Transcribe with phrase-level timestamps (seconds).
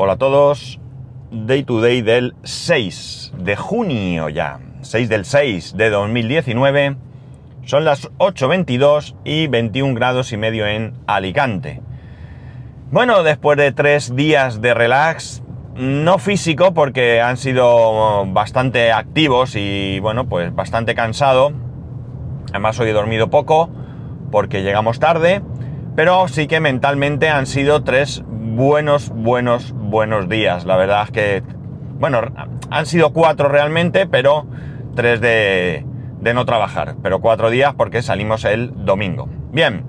[0.00, 0.78] Hola a todos.
[1.32, 4.60] Day to day del 6 de junio ya.
[4.82, 6.96] 6 del 6 de 2019.
[7.64, 11.82] Son las 8.22 y 21 grados y medio en Alicante.
[12.92, 15.42] Bueno, después de tres días de relax,
[15.74, 21.50] no físico porque han sido bastante activos y bueno, pues bastante cansado.
[22.50, 23.68] Además hoy he dormido poco
[24.30, 25.42] porque llegamos tarde,
[25.98, 30.64] pero sí que mentalmente han sido tres buenos, buenos, buenos días.
[30.64, 31.42] La verdad es que,
[31.98, 32.20] bueno,
[32.70, 34.46] han sido cuatro realmente, pero
[34.94, 35.84] tres de,
[36.20, 36.94] de no trabajar.
[37.02, 39.28] Pero cuatro días porque salimos el domingo.
[39.50, 39.82] Bien.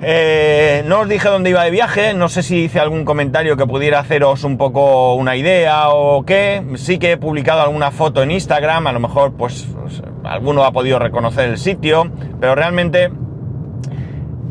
[0.00, 3.66] Eh, no os dije dónde iba de viaje, no sé si hice algún comentario que
[3.66, 6.62] pudiera haceros un poco una idea o qué.
[6.76, 10.70] Sí que he publicado alguna foto en Instagram, a lo mejor pues, pues alguno ha
[10.70, 13.10] podido reconocer el sitio, pero realmente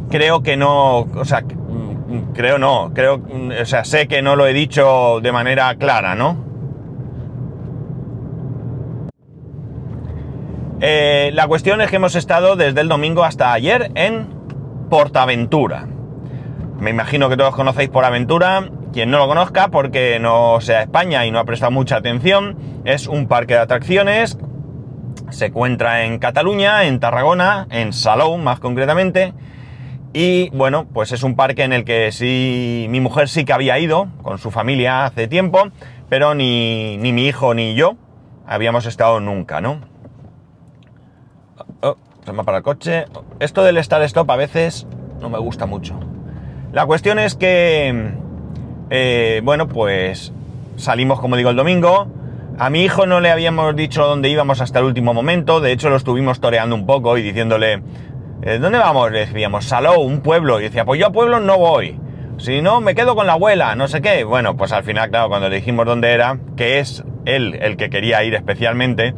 [0.09, 1.43] creo que no, o sea,
[2.33, 3.21] creo no, creo,
[3.61, 6.49] o sea, sé que no lo he dicho de manera clara, ¿no?
[10.81, 14.27] Eh, la cuestión es que hemos estado desde el domingo hasta ayer en
[14.89, 15.87] Portaventura.
[16.79, 18.69] Me imagino que todos conocéis por Aventura.
[18.93, 23.07] Quien no lo conozca, porque no sea España y no ha prestado mucha atención, es
[23.07, 24.37] un parque de atracciones.
[25.29, 29.33] Se encuentra en Cataluña, en Tarragona, en Salou más concretamente.
[30.13, 33.77] Y bueno, pues es un parque en el que sí, mi mujer sí que había
[33.77, 35.69] ido con su familia hace tiempo,
[36.09, 37.95] pero ni, ni mi hijo ni yo
[38.47, 39.81] habíamos estado nunca, ¿no?
[41.81, 43.05] Oh, se me para el coche.
[43.39, 44.87] Esto del estar stop a veces
[45.21, 45.99] no me gusta mucho.
[46.71, 48.11] La cuestión es que,
[48.89, 50.33] eh, bueno, pues
[50.77, 52.07] salimos, como digo, el domingo.
[52.57, 55.61] A mi hijo no le habíamos dicho dónde íbamos hasta el último momento.
[55.61, 57.81] De hecho, lo estuvimos toreando un poco y diciéndole,
[58.41, 59.11] ¿dónde vamos?
[59.11, 60.59] Le decíamos, Salou, un pueblo.
[60.59, 61.99] Y decía, pues yo a pueblo no voy.
[62.37, 64.23] Si no, me quedo con la abuela, no sé qué.
[64.23, 67.89] Bueno, pues al final, claro, cuando le dijimos dónde era, que es él el que
[67.89, 69.13] quería ir especialmente,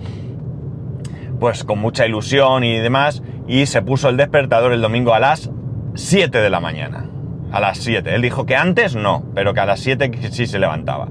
[1.39, 5.51] pues con mucha ilusión y demás, y se puso el despertador el domingo a las
[5.93, 7.05] 7 de la mañana.
[7.51, 8.15] A las 7.
[8.15, 11.09] Él dijo que antes no, pero que a las 7 sí se levantaba.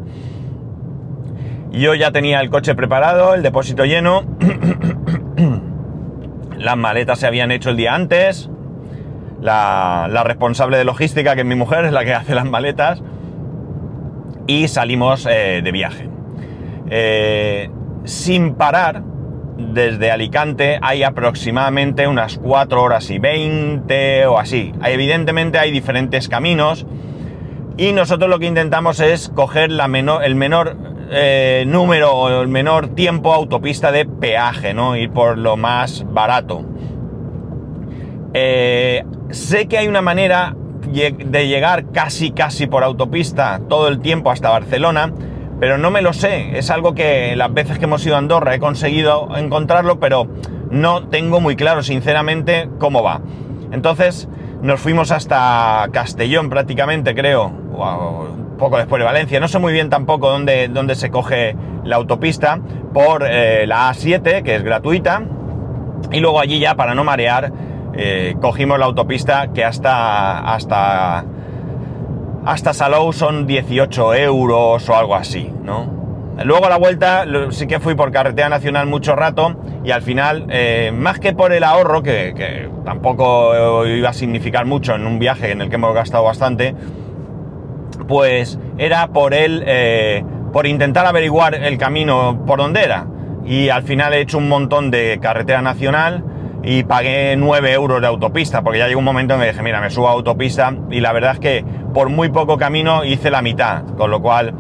[1.71, 4.25] Yo ya tenía el coche preparado, el depósito lleno.
[6.61, 8.51] Las maletas se habían hecho el día antes.
[9.41, 13.03] La, responsable de logística, que es mi mujer, es la que hace las maletas.
[14.47, 16.09] Y salimos eh, de viaje.
[16.91, 17.71] Eh,
[18.05, 19.03] sin parar,
[19.57, 24.73] desde Alicante hay aproximadamente unas 4 horas y 20 o así.
[24.85, 26.87] Evidentemente hay diferentes caminos
[27.79, 30.77] y nosotros lo que intentamos es coger la menor, el menor
[31.11, 34.97] eh, número o el menor tiempo autopista de peaje, ¿no?
[34.97, 36.65] Ir por lo más barato.
[38.33, 40.55] Eh, sé que hay una manera
[40.87, 45.13] de llegar casi casi por autopista todo el tiempo hasta Barcelona,
[45.59, 46.57] pero no me lo sé.
[46.59, 50.27] Es algo que las veces que hemos ido a Andorra he conseguido encontrarlo, pero
[50.71, 53.21] no tengo muy claro, sinceramente, cómo va.
[53.73, 54.29] Entonces
[54.63, 59.41] nos fuimos hasta Castellón prácticamente, creo, un poco después de Valencia.
[59.41, 62.61] No sé muy bien tampoco dónde, dónde se coge la autopista,
[62.93, 65.23] por eh, la A7, que es gratuita,
[66.13, 67.53] y luego allí ya, para no marear,
[67.95, 70.39] eh, cogimos la autopista que hasta...
[70.41, 71.25] hasta
[72.43, 76.00] hasta Salou son 18 euros o algo así, ¿no?
[76.45, 80.47] Luego a la vuelta sí que fui por carretera nacional mucho rato y al final,
[80.49, 85.53] eh, más que por el ahorro, que, tampoco iba a significar mucho en un viaje
[85.53, 86.75] en el que hemos gastado bastante,
[88.09, 93.07] pues era por el, eh, por intentar averiguar el camino por donde era.
[93.45, 96.25] Y al final he hecho un montón de carretera nacional
[96.63, 99.81] y pagué 9 euros de autopista, porque ya llegó un momento en que dije, mira,
[99.81, 101.65] me subo a autopista y la verdad es que
[101.95, 104.55] por muy poco camino hice la mitad, con lo cual,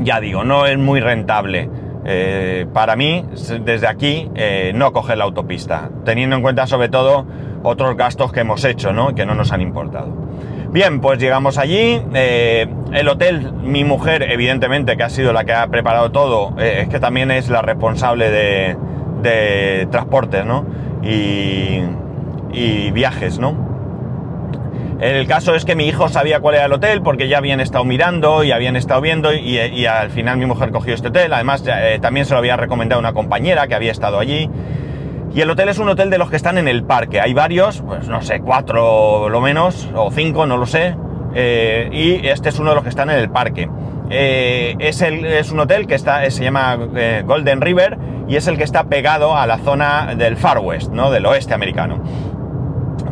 [0.00, 1.68] ya digo, no es muy rentable.
[2.04, 3.24] Eh, para mí,
[3.62, 7.26] desde aquí, eh, no coger la autopista, teniendo en cuenta sobre todo
[7.62, 9.14] otros gastos que hemos hecho, ¿no?
[9.14, 10.08] Que no nos han importado.
[10.70, 12.02] Bien, pues llegamos allí.
[12.14, 16.88] Eh, el hotel, mi mujer, evidentemente, que ha sido la que ha preparado todo, es
[16.88, 18.76] que también es la responsable de,
[19.22, 20.64] de transportes, ¿no?
[21.02, 21.80] Y,
[22.52, 23.69] y viajes, ¿no?
[25.00, 27.84] El caso es que mi hijo sabía cuál era el hotel porque ya habían estado
[27.84, 31.32] mirando y habían estado viendo y, y al final mi mujer cogió este hotel.
[31.32, 34.50] Además, eh, también se lo había recomendado una compañera que había estado allí.
[35.34, 37.20] Y el hotel es un hotel de los que están en el parque.
[37.20, 40.96] Hay varios, pues no sé, cuatro lo menos, o cinco, no lo sé.
[41.34, 43.68] Eh, y este es uno de los que están en el parque.
[44.12, 47.96] Eh, es, un hotel que está, se llama eh, Golden River
[48.26, 51.12] y es el que está pegado a la zona del Far West, ¿no?
[51.12, 52.02] del oeste americano.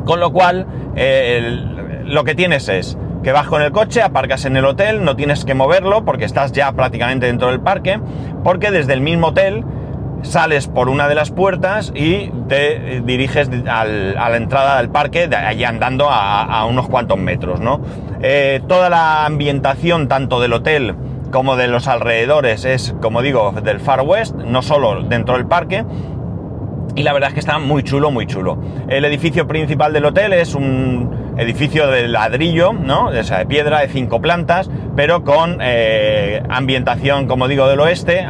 [0.04, 1.77] Con lo cual, eh, el,
[2.08, 5.44] lo que tienes es que vas con el coche, aparcas en el hotel, no tienes
[5.44, 8.00] que moverlo porque estás ya prácticamente dentro del parque,
[8.44, 9.64] porque desde el mismo hotel
[10.22, 15.36] sales por una de las puertas y te diriges a la entrada del parque, de
[15.36, 17.80] allí andando a, unos cuantos metros, ¿no?
[18.20, 20.96] Eh, toda la ambientación, tanto del hotel
[21.30, 25.84] como de los alrededores, es, como digo, del Far West, no solo dentro del parque.
[26.96, 28.58] Y la verdad es que está muy chulo, muy chulo.
[28.88, 33.10] El edificio principal del hotel es un edificio de ladrillo, ¿no?
[33.10, 38.26] De piedra, de cinco plantas, pero con eh, ambientación, como digo, del oeste,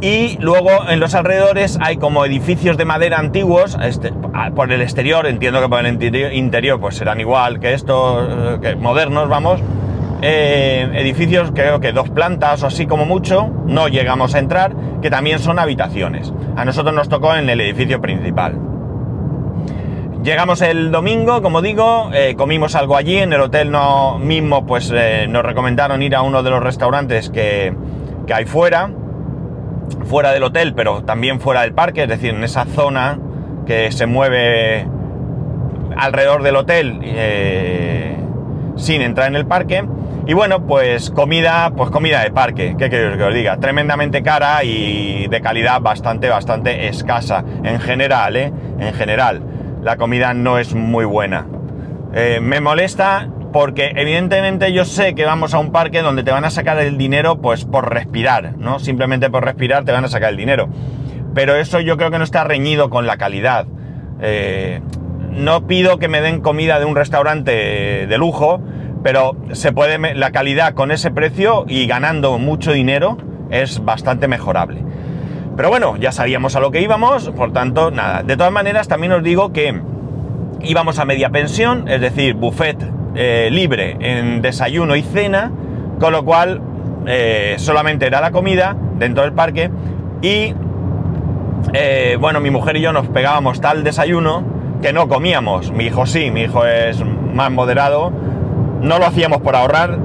[0.00, 4.12] y luego en los alrededores hay como edificios de madera antiguos, este,
[4.54, 8.28] por el exterior, entiendo que por el interior, pues serán igual que estos,
[8.62, 9.60] eh, modernos, vamos.
[10.22, 15.08] Eh, edificios creo que dos plantas o así como mucho, no llegamos a entrar, que
[15.08, 16.32] también son habitaciones.
[16.56, 18.75] A nosotros nos tocó en el edificio principal.
[20.22, 24.92] Llegamos el domingo, como digo, eh, comimos algo allí, en el hotel no, mismo pues
[25.28, 27.74] nos recomendaron ir a uno de los restaurantes que,
[28.26, 28.90] que hay fuera
[30.06, 33.18] fuera del hotel, pero también fuera del parque, es decir, en esa zona
[33.66, 34.86] que se mueve
[35.96, 38.16] alrededor del hotel eh,
[38.76, 39.84] sin entrar en el parque.
[40.28, 43.58] Y bueno, pues comida, pues comida de parque, ¿qué queréis que os diga?
[43.58, 47.44] Tremendamente cara y de calidad bastante, bastante escasa.
[47.62, 48.52] En general, ¿eh?
[48.80, 49.42] En general,
[49.86, 51.46] la comida no es muy buena.
[52.12, 56.44] Eh, me molesta porque evidentemente yo sé que vamos a un parque donde te van
[56.44, 58.80] a sacar el dinero pues por respirar, ¿no?
[58.80, 60.68] Simplemente por respirar te van a sacar el dinero.
[61.36, 63.66] Pero eso yo creo que no está reñido con la calidad.
[64.20, 64.80] Eh,
[65.30, 68.60] no pido que me den comida de un restaurante de lujo,
[69.04, 73.18] pero se puede la calidad con ese precio y ganando mucho dinero
[73.50, 74.82] es bastante mejorable.
[75.56, 78.22] Pero bueno, ya sabíamos a lo que íbamos, por tanto, nada.
[78.22, 79.80] De todas maneras, también os digo que
[80.60, 82.76] íbamos a media pensión, es decir, buffet
[83.14, 85.50] eh, libre en desayuno y cena,
[85.98, 86.60] con lo cual
[87.06, 89.70] eh, solamente era la comida dentro del parque
[90.20, 90.54] y
[91.72, 94.44] eh, bueno, mi mujer y yo nos pegábamos tal desayuno
[94.82, 95.72] que no comíamos.
[95.72, 97.02] Mi hijo sí, mi hijo es
[97.32, 98.12] más moderado.
[98.82, 99.98] No lo hacíamos por ahorrar,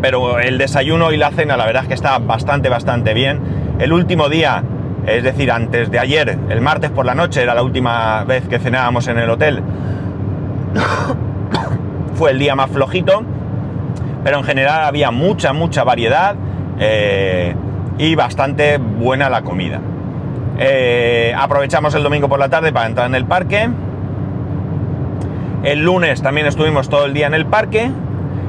[0.00, 3.63] pero el desayuno y la cena la verdad es que está bastante, bastante bien.
[3.78, 4.62] El último día,
[5.04, 8.60] es decir, antes de ayer, el martes por la noche, era la última vez que
[8.60, 9.62] cenábamos en el hotel.
[12.14, 13.24] Fue el día más flojito,
[14.22, 16.36] pero en general había mucha, mucha variedad
[16.78, 17.56] eh,
[17.98, 19.80] y bastante buena la comida.
[20.56, 23.68] Eh, aprovechamos el domingo por la tarde para entrar en el parque.
[25.64, 27.90] El lunes también estuvimos todo el día en el parque.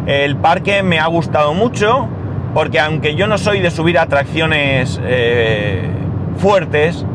[0.06, 2.08] El parque me ha gustado mucho
[2.56, 5.84] porque aunque yo no soy de subir atracciones eh,
[6.38, 7.06] fuertes,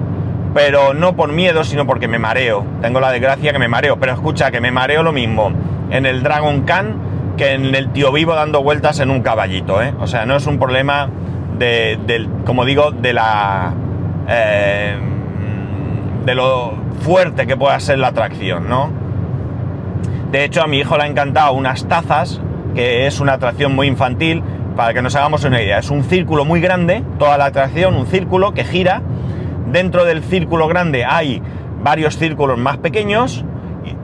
[0.53, 2.63] pero no por miedo, sino porque me mareo.
[2.83, 5.51] Tengo la desgracia que me mareo, pero escucha, que me mareo lo mismo
[5.89, 9.95] en el Dragon Khan que en el tío vivo dando vueltas en un caballito, ¿eh?
[9.99, 11.09] O sea, no es un problema
[11.59, 13.73] de, como digo, de la...
[14.29, 14.95] Eh,
[16.27, 18.91] de lo fuerte que pueda ser la atracción, ¿no?
[20.31, 22.43] De hecho, a mi hijo le ha encantado unas tazas,
[22.75, 24.43] que es una atracción muy infantil,
[24.81, 25.81] para que nos hagamos una idea.
[25.81, 29.03] Es un círculo muy grande, toda la atracción, un círculo que gira,
[29.71, 31.43] Dentro del círculo grande hay
[31.82, 33.44] varios círculos más pequeños.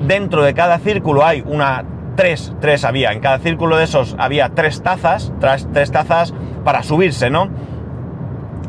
[0.00, 1.82] Dentro de cada círculo hay una
[2.14, 3.12] tres, tres había.
[3.12, 7.48] En cada círculo de esos había tres tazas, tres, tres tazas para subirse, ¿no?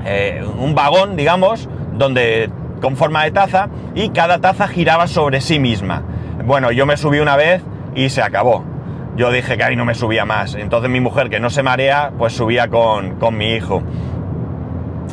[0.06, 2.50] Eh, un vagón, digamos, donde
[2.82, 6.04] con forma de taza y cada taza giraba sobre sí misma.
[6.46, 7.62] Bueno, yo me subí una vez
[7.96, 8.77] y se acabó.
[9.18, 10.56] Yo dije que ahí no me subía más.
[10.56, 13.84] Entonces mi mujer, que no se marea, pues subía con, con mi hijo.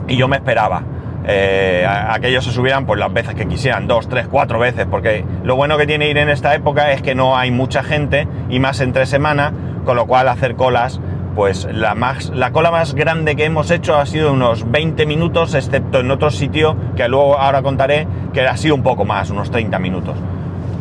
[0.06, 0.84] Y yo me esperaba
[1.26, 5.56] eh, aquellos se subieran pues las veces que quisieran, dos, tres, cuatro veces, porque lo
[5.56, 8.80] bueno que tiene ir en esta época es que no hay mucha gente y más
[8.80, 9.52] entre semana,
[9.86, 11.00] con lo cual hacer colas,
[11.34, 11.96] pues la,
[12.34, 16.30] la cola más grande que hemos hecho ha sido unos 20 minutos, excepto en otro
[16.30, 20.16] sitio que luego ahora contaré que ha sido un poco más, unos 30 minutos.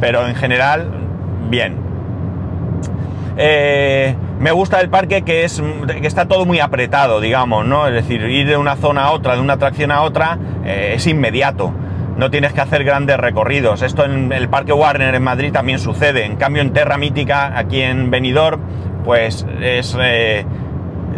[0.02, 0.90] Pero en general,
[1.50, 1.93] bien.
[3.38, 7.88] Eh, me gusta el parque que, es, que está todo muy apretado, digamos, ¿no?
[7.88, 11.08] Es decir, ir de una zona a otra, de una atracción a otra, eh, es
[11.08, 11.74] inmediato.
[12.18, 13.82] No tienes que hacer grandes recorridos.
[13.82, 16.26] Esto en el Parque Warner en Madrid también sucede.
[16.26, 18.62] En cambio, en Terra Mítica, aquí en Benidorm,
[19.04, 19.98] pues es...
[20.00, 20.46] Eh,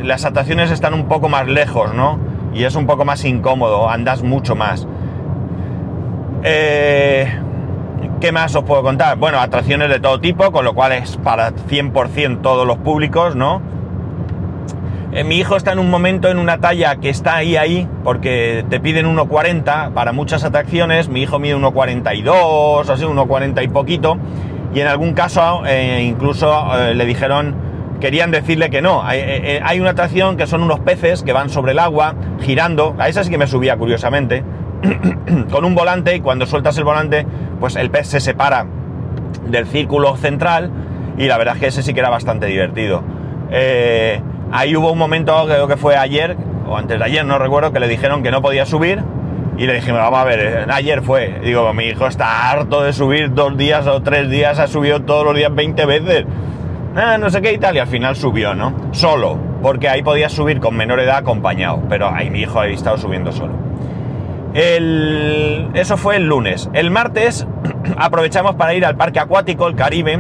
[0.02, 2.20] las atracciones están un poco más lejos, ¿no?
[2.54, 4.88] Y es un poco más incómodo, andas mucho más.
[8.22, 9.18] ¿Qué más os puedo contar?
[9.18, 13.62] Bueno, atracciones de todo tipo, con lo cual es para 100% todos los públicos, ¿no?
[15.12, 18.66] Eh, mi hijo está en un momento en una talla que está ahí, ahí, porque
[18.70, 21.10] te piden 1,40 para muchas atracciones.
[21.10, 24.18] Mi hijo mide 1,42, así, 1,40 y poquito.
[24.74, 27.56] y en algún caso eh, incluso eh, le dijeron,
[28.00, 29.04] querían decirle que no.
[29.04, 33.10] Hay, hay, una atracción que son unos peces que van sobre el agua, girando, a
[33.10, 34.44] esa sí que me subía curiosamente,
[35.51, 37.25] con un volante y cuando sueltas el volante,
[37.60, 38.65] pues el pez se separa
[39.48, 40.72] del círculo central
[41.17, 43.03] y la verdad es que ese sí que era bastante divertido.
[44.51, 46.36] ahí hubo un momento, creo que fue ayer,
[46.67, 49.03] o antes de ayer, no recuerdo, que le dijeron que no podía subir
[49.58, 51.39] y le dijimos, vamos a ver, eh, ayer fue.
[51.44, 55.24] Digo, mi hijo está harto de subir dos días o tres días, ha subido todos
[55.24, 56.25] los días 20 veces.
[56.96, 58.74] Ah, no sé qué y tal, y al final subió, ¿no?
[58.91, 62.98] Solo, porque ahí podía subir con menor edad acompañado, pero ahí mi hijo ha estado
[62.98, 63.65] subiendo solo.
[64.56, 65.70] El...
[65.76, 66.70] Eso fue el lunes.
[66.74, 67.46] El martes
[67.98, 70.20] aprovechamos para ir al parque acuático, el Caribe.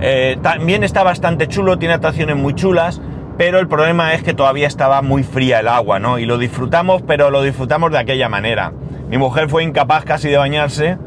[0.00, 3.00] Eh, también está bastante chulo, tiene atracciones muy chulas
[3.36, 6.18] pero el problema es que todavía estaba muy fría el agua, ¿no?
[6.18, 8.72] Y lo disfrutamos, pero lo disfrutamos de aquella manera.
[9.08, 10.98] Mi mujer fue incapaz casi de bañarse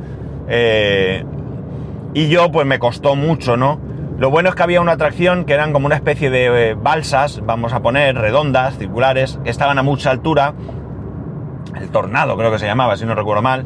[0.50, 1.24] eh,
[2.14, 3.80] y yo pues me costó mucho, ¿no?
[4.18, 7.42] Lo bueno es que había una atracción que eran como una especie de eh, balsas,
[7.46, 10.54] vamos a poner, redondas, circulares, que estaban a mucha altura,
[11.82, 13.66] el tornado creo que se llamaba, si no recuerdo mal,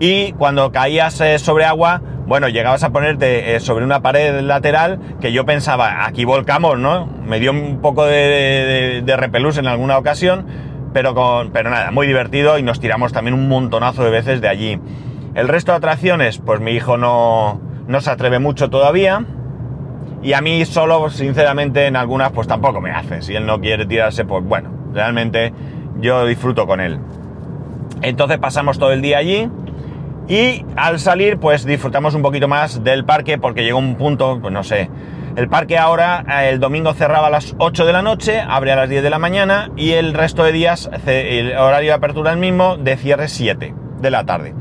[0.00, 4.98] y cuando caías eh, sobre agua bueno, llegabas a ponerte eh, sobre una pared lateral
[5.20, 7.06] que yo pensaba, aquí volcamos, ¿no?
[7.06, 10.46] Me dio un poco de, repelús en alguna ocasión,
[10.94, 14.48] pero, con, pero nada, muy divertido y nos tiramos también un montonazo de veces de
[14.48, 14.80] allí.
[15.34, 19.24] El resto de atracciones, pues mi hijo no, no se atreve mucho todavía.
[20.22, 23.20] Y a mí solo, sinceramente, en algunas, pues tampoco me hace.
[23.20, 25.52] Si él no quiere tirarse, pues bueno, realmente
[26.00, 26.98] yo disfruto con él.
[28.02, 29.48] Entonces pasamos todo el día allí
[30.28, 34.52] y al salir, pues disfrutamos un poquito más del parque porque llegó un punto, pues
[34.52, 34.90] no sé.
[35.36, 38.76] El parque ahora, eh, el domingo cerraba a las 8 de la noche, abre a
[38.76, 42.34] las 10 de la mañana y el resto de días, el horario de apertura es
[42.34, 44.54] el mismo, de cierre 7 de la tarde.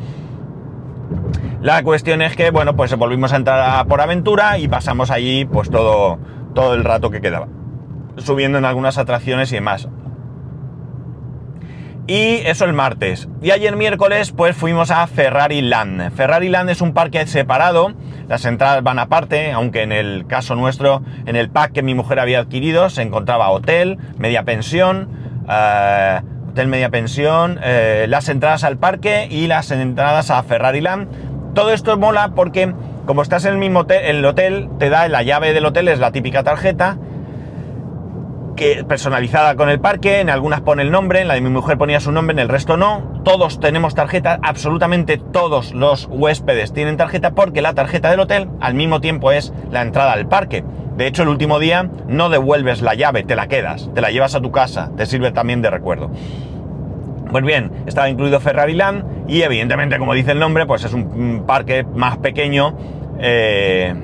[1.62, 5.70] La cuestión es que, bueno, pues volvimos a entrar por aventura y pasamos allí pues
[5.70, 6.20] todo,
[6.54, 7.48] todo el rato que quedaba.
[8.18, 9.88] Subiendo en algunas atracciones y demás.
[12.06, 13.30] Y eso el martes.
[13.42, 16.12] Y ayer miércoles pues fuimos a Ferrari Land.
[16.12, 17.94] Ferrari Land es un parque separado,
[18.28, 22.20] las entradas van aparte, aunque en el caso nuestro, en el pack que mi mujer
[22.20, 25.08] había adquirido, se encontraba hotel, media pensión,
[25.50, 26.20] eh,
[26.50, 31.54] hotel media pensión, eh, las entradas al parque y las entradas a Ferrari Land.
[31.54, 32.74] Todo esto mola porque
[33.06, 36.00] como estás en el mismo hotel, el hotel te da la llave del hotel, es
[36.00, 36.98] la típica tarjeta,
[38.56, 41.78] que personalizada con el parque, en algunas pone el nombre, en la de mi mujer
[41.78, 43.22] ponía su nombre, en el resto no.
[43.24, 48.74] Todos tenemos tarjeta, absolutamente todos los huéspedes tienen tarjeta porque la tarjeta del hotel al
[48.74, 50.64] mismo tiempo es la entrada al parque.
[50.98, 54.36] De hecho, el último día no devuelves la llave, te la quedas, te la llevas
[54.36, 56.12] a tu casa, te sirve también de recuerdo.
[57.32, 61.46] Pues bien, estaba incluido Ferrari Land y evidentemente, como dice el nombre, pues es un
[61.48, 62.78] parque más pequeño,
[63.20, 63.96] eh,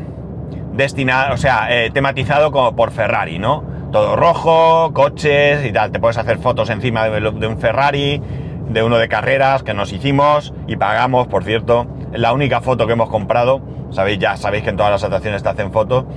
[0.73, 3.63] destinado, o sea, eh, tematizado como por Ferrari, ¿no?
[3.91, 5.91] Todo rojo, coches y tal.
[5.91, 8.21] Te puedes hacer fotos encima de, un Ferrari,
[8.69, 11.87] de uno de carreras que nos hicimos y pagamos, por cierto.
[12.13, 13.61] La única foto que hemos comprado.
[13.91, 16.07] Sabéis ya, sabéis que en todas las atracciones te hacen foto.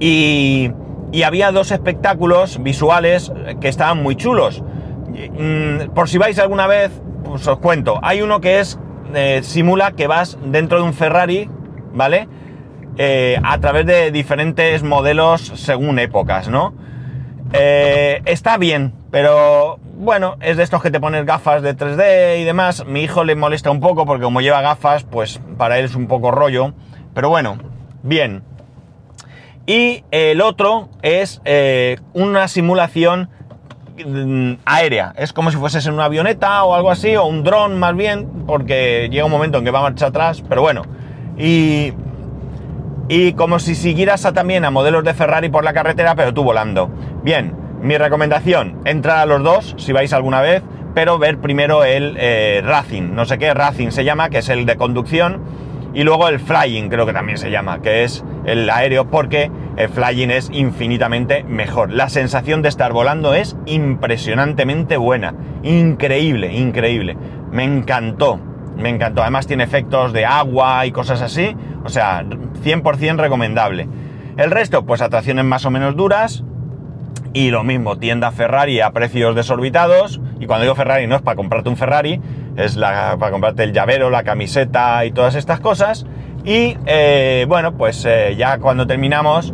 [0.00, 0.70] Y,
[1.12, 4.62] y había dos espectáculos visuales que estaban muy chulos.
[5.38, 6.90] Mm, por si vais alguna vez,
[7.24, 7.98] pues os cuento.
[8.02, 8.78] Hay uno que es,
[9.14, 11.48] eh, simula que vas dentro de un Ferrari,
[11.94, 12.28] ¿vale?
[12.98, 16.74] Eh, a través de diferentes modelos según épocas, ¿no?
[17.52, 22.44] Eh, está bien, pero bueno, es de estos que te pones gafas de 3D y
[22.44, 22.84] demás.
[22.86, 26.06] Mi hijo le molesta un poco porque como lleva gafas, pues para él es un
[26.06, 26.72] poco rollo.
[27.14, 27.58] Pero bueno,
[28.02, 28.42] bien.
[29.66, 33.30] Y el otro es eh, una simulación
[34.04, 35.12] mm, aérea.
[35.16, 38.44] Es como si fueses en una avioneta o algo así, o un dron más bien,
[38.46, 40.82] porque llega un momento en que va a marcha atrás, pero bueno.
[41.38, 41.92] Y
[43.08, 46.90] y como si siguieras también a modelos de Ferrari por la carretera, pero tú volando.
[47.22, 50.62] Bien, mi recomendación, entrar a los dos si vais alguna vez,
[50.94, 54.66] pero ver primero el eh, Racing, no sé qué Racing se llama, que es el
[54.66, 55.42] de conducción,
[55.94, 59.88] y luego el Flying creo que también se llama, que es el aéreo, porque el
[59.88, 61.90] Flying es infinitamente mejor.
[61.92, 67.16] La sensación de estar volando es impresionantemente buena, increíble, increíble.
[67.50, 68.40] Me encantó,
[68.76, 69.22] me encantó.
[69.22, 73.88] Además tiene efectos de agua y cosas así, o sea, 100% recomendable.
[74.36, 76.44] El resto, pues atracciones más o menos duras.
[77.32, 80.20] Y lo mismo, tienda Ferrari a precios desorbitados.
[80.40, 82.20] Y cuando digo Ferrari no es para comprarte un Ferrari,
[82.56, 86.06] es para comprarte el llavero, la camiseta y todas estas cosas.
[86.44, 89.52] Y eh, bueno, pues eh, ya cuando terminamos,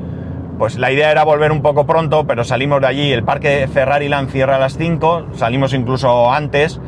[0.58, 3.12] pues la idea era volver un poco pronto, pero salimos de allí.
[3.12, 6.80] El parque Ferrari Land cierra a las 5, salimos incluso antes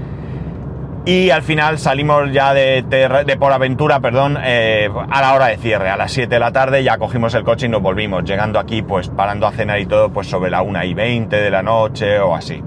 [1.07, 5.91] Y al final salimos ya de, por aventura, perdón, eh, a la hora de cierre,
[5.91, 8.81] a las 7 de la tarde, ya cogimos el coche y nos volvimos, llegando aquí,
[8.81, 12.19] pues parando a cenar y todo, pues sobre la 1 y 20 de la noche
[12.21, 12.63] o así.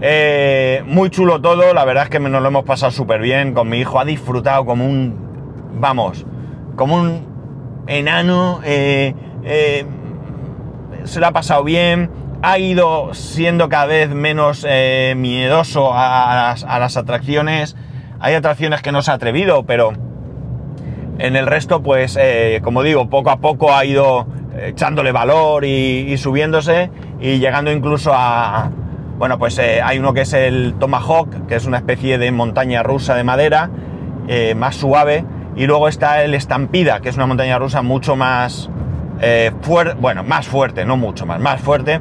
[0.00, 3.68] Eh, muy chulo todo, la verdad es que nos lo hemos pasado súper bien con
[3.68, 5.16] mi hijo, ha disfrutado como un,
[5.74, 6.24] vamos,
[6.76, 9.12] como un enano, eh,
[11.02, 12.10] se lo ha pasado bien,
[12.42, 17.76] ha ido siendo cada vez menos eh, miedoso a las, atracciones.
[18.18, 19.92] Hay atracciones que no se ha atrevido, pero
[21.18, 24.26] en el resto, pues, eh, como digo, poco a poco ha ido
[24.58, 28.70] echándole valor y, subiéndose y llegando incluso a...
[29.18, 32.82] Bueno, pues eh, hay uno que es el Tomahawk, que es una especie de montaña
[32.82, 33.70] rusa de madera,
[34.56, 35.24] más suave,
[35.56, 38.70] y luego está el Estampida, que es una montaña rusa mucho más
[39.60, 42.00] fuerte, bueno, más fuerte, no mucho más, más fuerte,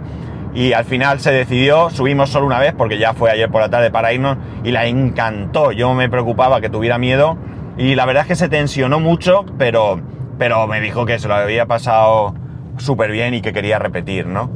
[0.53, 3.69] y al final se decidió, subimos solo una vez porque ya fue ayer por la
[3.69, 5.71] tarde para irnos y la encantó.
[5.71, 7.37] Yo me preocupaba que tuviera miedo
[7.77, 10.01] y la verdad es que se tensionó mucho, pero,
[10.37, 12.33] pero me dijo que se lo había pasado
[12.77, 14.49] súper bien y que quería repetir, ¿no?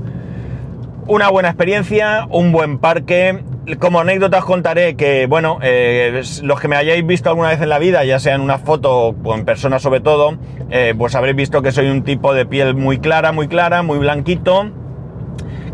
[1.05, 3.43] Una buena experiencia, un buen parque.
[3.79, 7.69] Como anécdota os contaré que, bueno, eh, los que me hayáis visto alguna vez en
[7.69, 10.37] la vida, ya sea en una foto o en persona sobre todo,
[10.69, 13.99] eh, pues habréis visto que soy un tipo de piel muy clara, muy clara, muy
[13.99, 14.71] blanquito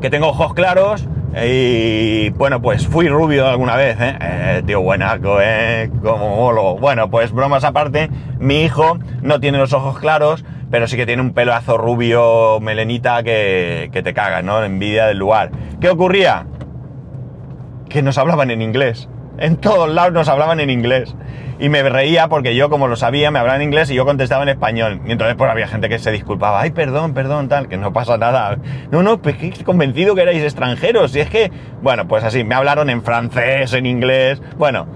[0.01, 1.07] que tengo ojos claros
[1.45, 4.17] y bueno, pues fui rubio alguna vez, ¿eh?
[4.19, 5.91] eh tío buenaco, ¿eh?
[6.01, 6.77] Como molo.
[6.77, 11.21] Bueno, pues bromas aparte, mi hijo no tiene los ojos claros, pero sí que tiene
[11.21, 14.63] un pelazo rubio melenita que, que te caga, ¿no?
[14.63, 15.51] Envidia del lugar.
[15.79, 16.47] ¿Qué ocurría?
[17.89, 19.07] Que nos hablaban en inglés.
[19.37, 21.15] En todos lados nos hablaban en inglés
[21.59, 24.43] y me reía porque yo, como lo sabía, me hablaban en inglés y yo contestaba
[24.43, 25.01] en español.
[25.05, 26.61] Y entonces, pues había gente que se disculpaba.
[26.61, 28.57] Ay, perdón, perdón, tal, que no pasa nada.
[28.91, 31.13] No, no, pues que convencido que erais extranjeros.
[31.17, 34.41] Y es que, bueno, pues así, me hablaron en francés, en inglés.
[34.57, 34.87] Bueno,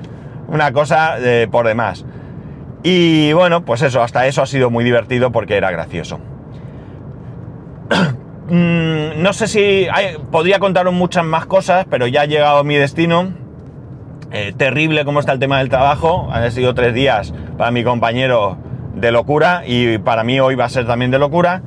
[0.47, 2.05] una cosa eh, por demás.
[2.81, 6.19] Y bueno, pues eso, hasta eso ha sido muy divertido porque era gracioso.
[8.45, 9.87] Mm, no sé si
[10.29, 13.31] podría contaros muchas más cosas, pero ya ha llegado mi destino
[14.33, 16.27] eh, terrible como está el tema del trabajo.
[16.31, 18.57] Han sido tres días para mi compañero
[18.95, 21.61] de locura y para mí hoy va a ser también de locura.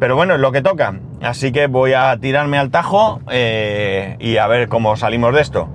[0.00, 0.98] Pero bueno, es lo que toca.
[1.22, 5.68] Así que voy a tirarme al tajo eh, y a ver cómo salimos de esto.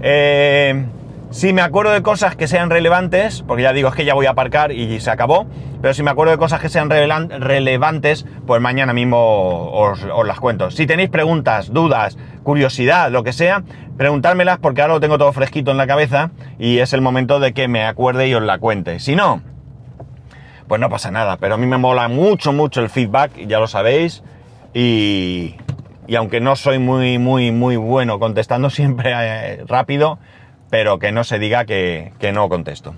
[0.00, 0.84] Eh,
[1.30, 4.26] si me acuerdo de cosas que sean relevantes, porque ya digo, es que ya voy
[4.26, 5.46] a aparcar y se acabó,
[5.80, 10.70] pero si me acuerdo de cosas que sean relevantes, pues mañana mismo os, las cuento.
[10.70, 13.62] Si tenéis preguntas, dudas, curiosidad, lo que sea,
[13.96, 17.54] preguntármelas porque ahora lo tengo todo fresquito en la cabeza y es el momento de
[17.54, 18.98] que me acuerde y os la cuente.
[18.98, 19.40] Si no,
[20.66, 23.68] pues no pasa nada, pero a mí me mola mucho, mucho el feedback, ya lo
[23.68, 24.24] sabéis,
[24.74, 25.54] y,
[26.08, 30.18] y aunque no soy muy, muy, muy bueno contestando siempre eh, rápido,
[30.70, 32.94] pero que no se diga que, que no contesto.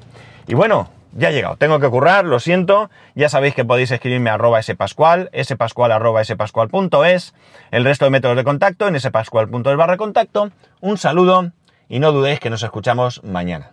[0.46, 4.30] Y bueno, ya he llegado, tengo que currar, lo siento, ya sabéis que podéis escribirme
[4.30, 7.34] a arroba spascual, spascual arroba spascual.es,
[7.70, 11.52] el resto de métodos de contacto en spascual.es barra contacto, un saludo
[11.88, 13.72] y no dudéis que nos escuchamos mañana.